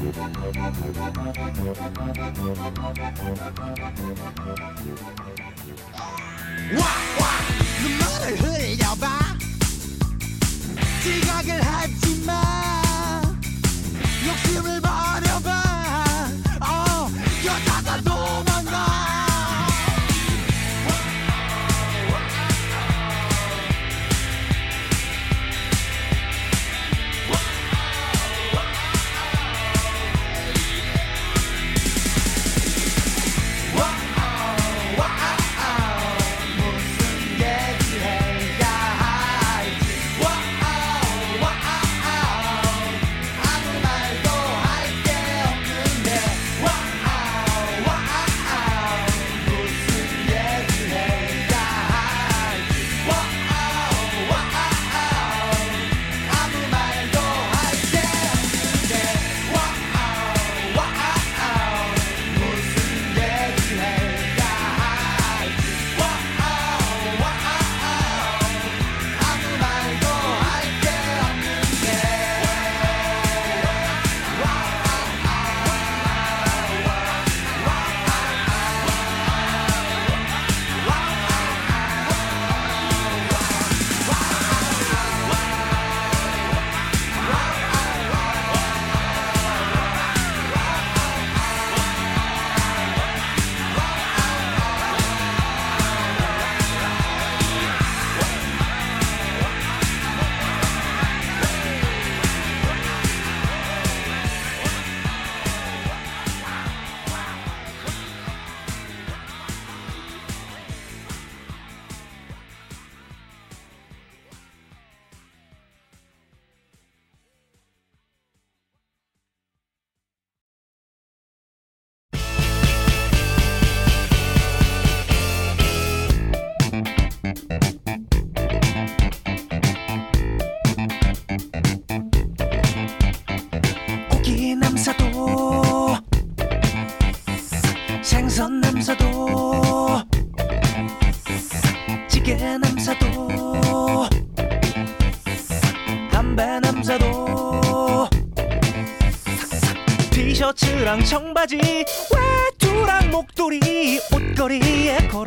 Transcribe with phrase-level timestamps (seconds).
[0.00, 0.12] 눈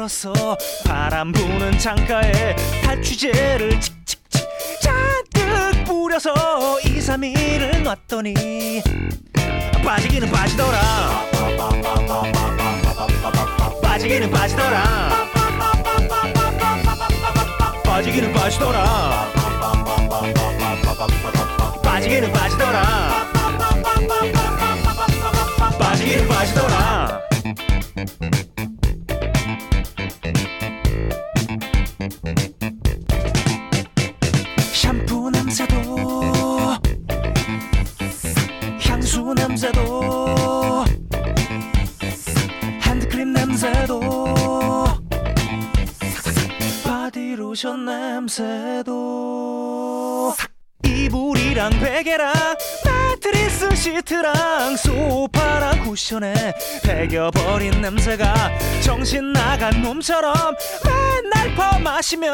[0.01, 4.47] 걸었어 바람 부는 창가에 탈취제를 칙칙칙
[4.81, 8.81] 잔뜩 뿌려서 2, 3일을 놨더니
[9.83, 10.79] 빠지기는 빠지더라.
[13.83, 15.09] 빠지기는 빠지더라.
[17.83, 19.31] 빠지기는 빠지더라.
[21.83, 23.31] 빠지기는 빠지더라.
[25.79, 27.00] 빠지기는 빠지더라
[52.01, 52.33] 베개랑
[52.83, 56.33] 매트리스 시트랑 소파랑 쿠션에
[56.83, 58.33] 배겨버린 냄새가
[58.81, 60.33] 정신 나간 놈처럼
[60.83, 62.33] 맨날 퍼마시며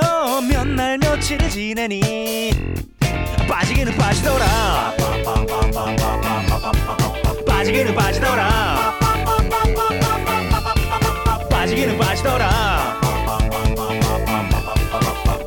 [0.49, 2.51] 몇 날 며칠 지내니.
[3.49, 4.93] 빠지기는 빠지더라.
[7.45, 8.93] 빠지기는 빠지더라.
[11.49, 13.01] 빠지기는 빠지더라.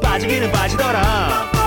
[0.03, 1.60] 빠지기는 빠지더라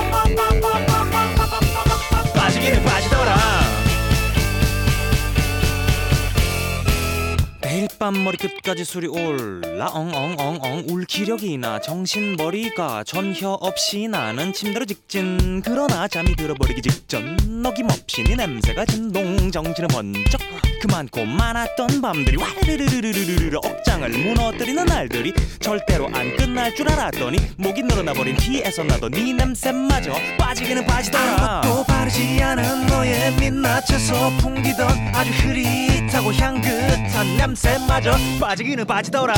[8.04, 9.86] 매일 밤 머리끝까지 술이 올라.
[9.86, 10.84] 엉엉엉엉.
[10.90, 11.80] 울 기력이 나.
[11.80, 15.62] 정신머리가 전혀 없이 나는 침대로 직진.
[15.62, 17.64] 그러나 잠이 들어버리기 직전.
[17.64, 19.50] 어김없이 네 냄새가 진동.
[19.50, 20.40] 정신은 번쩍
[20.84, 28.36] 그 많고 많았던 밤들이 와르르르르르르 억장을 무너뜨리는 날들이 절대로 안 끝날 줄 알았더니 목이 늘어나버린
[28.36, 31.62] 티에서 나던 네 냄새마저 빠지기는 빠지더라.
[31.62, 39.34] 아무것도 바르지 않은 너의 민낯에서 풍기던 아주 흐릿하고 향긋한 냄새마저 빠지기는 빠지더라.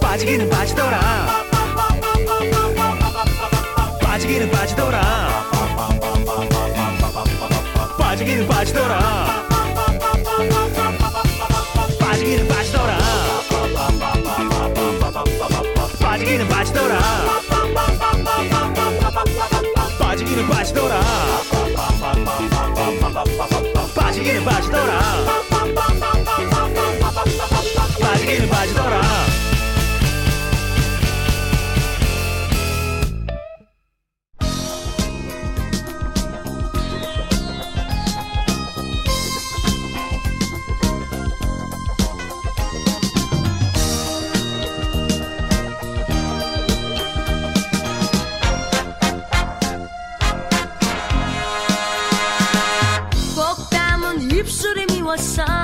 [0.00, 0.48] 빠지기는
[4.50, 5.47] 빠지더라
[8.18, 9.46] 빠지기는 빠지더라.
[12.00, 12.98] 빠지기는 빠지더라.
[16.00, 16.98] 빠지기는 빠지더라.
[20.00, 21.00] 빠지기는 빠지더라.
[23.94, 25.37] 빠지기는 빠지더라.
[55.08, 55.57] 我伤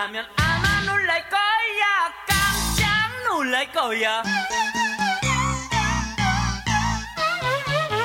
[0.00, 2.10] 하면 아마 놀랄 거야.
[2.26, 4.22] 깜짝 놀랄 거야.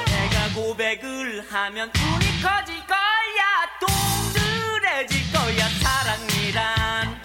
[0.06, 3.70] 내가 고백을 하면 눈이 커질 거야.
[3.80, 5.70] 동그래질 거야.
[5.70, 7.22] 사랑이란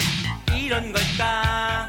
[0.54, 1.79] 이런 걸까?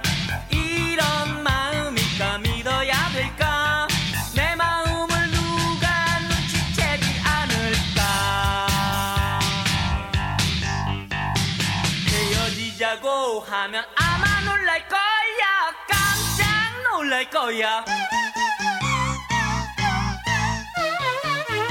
[17.22, 17.86] 할 거야.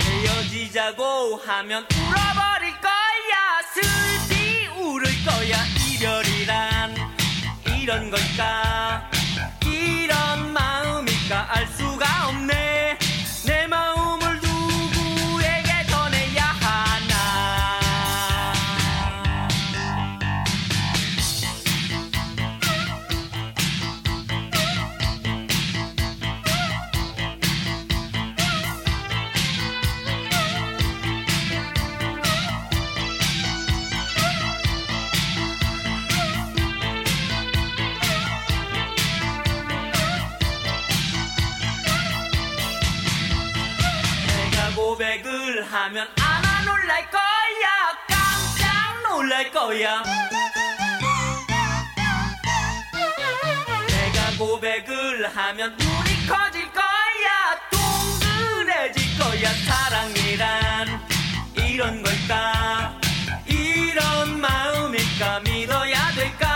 [0.01, 3.61] 헤어지자고 하면 울어버릴 거야.
[3.75, 5.57] 슬피 울을 거야.
[5.89, 6.95] 이별이란
[7.67, 9.10] 이런 걸까?
[45.71, 47.97] 하면 아마 놀랄 거야.
[48.09, 50.03] 깜짝 놀랄 거야.
[53.87, 57.57] 내가 고백을 하면 눈이 커질 거야.
[57.71, 59.53] 동그래질 거야.
[59.69, 61.07] 사랑이란
[61.55, 62.99] 이런 걸까?
[63.47, 65.41] 이런 마음일까?
[65.41, 66.50] 믿어야 될까?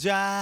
[0.00, 0.39] 여자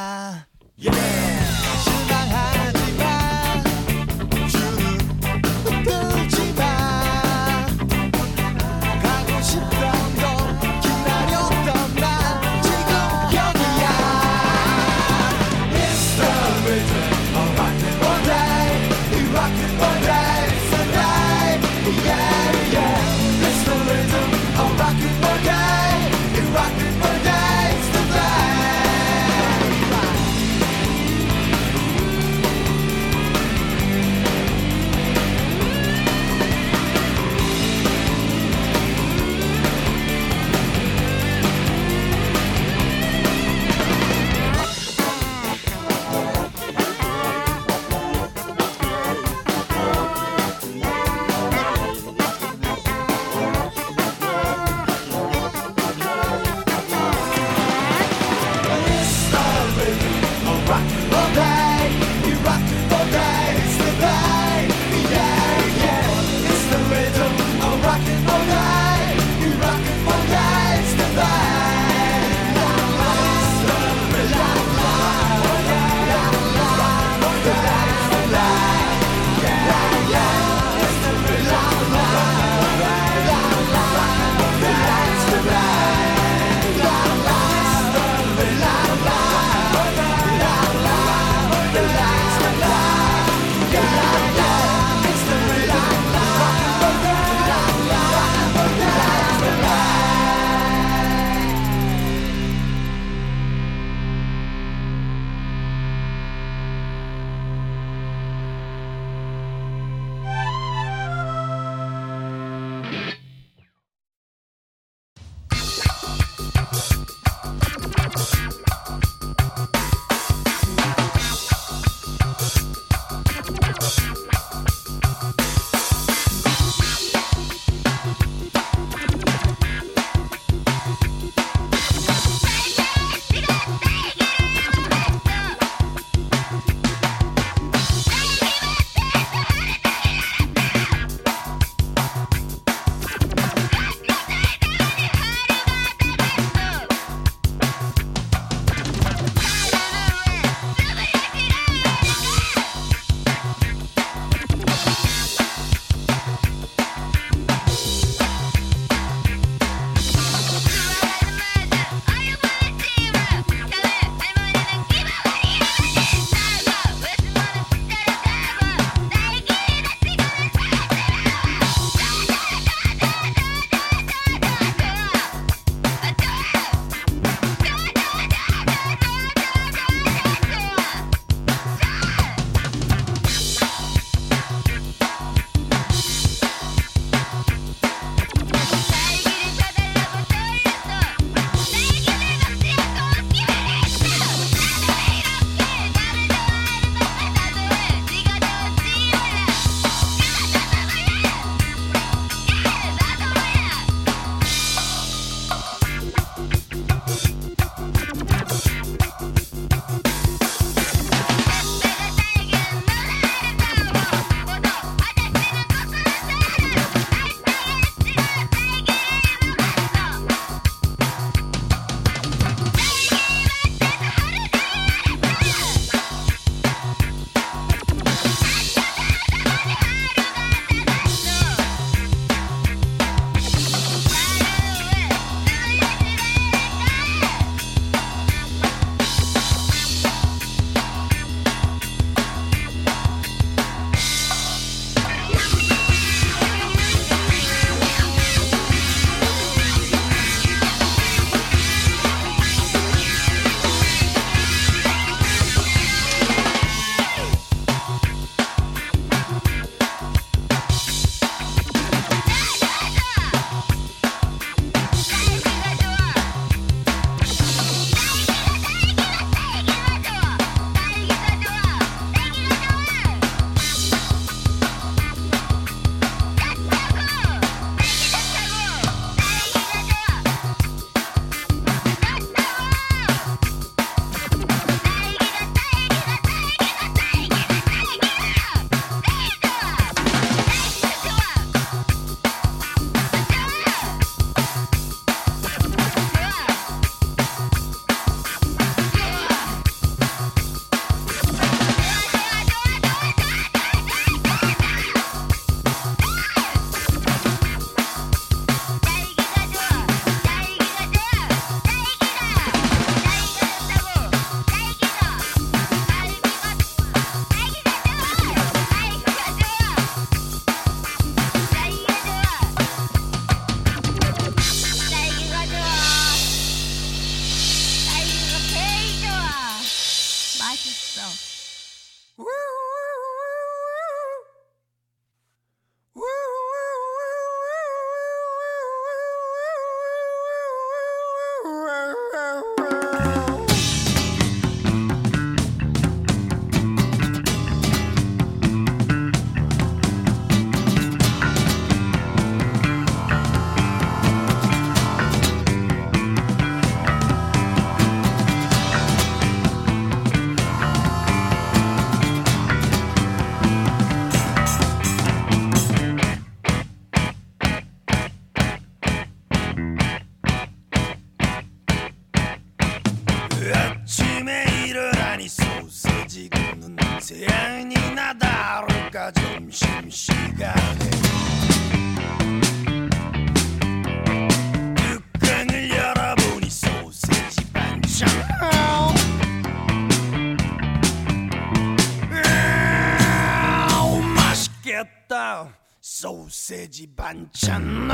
[396.79, 397.93] de banchano,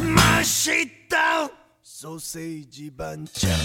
[0.00, 1.48] machita,
[1.80, 3.62] sou sei de banchano.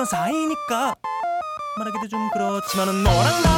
[0.00, 0.94] 그런 사이니까.
[1.76, 3.49] 말하기도 좀 그렇지만은 너랑 나